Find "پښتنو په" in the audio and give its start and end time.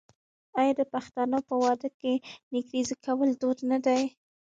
0.93-1.55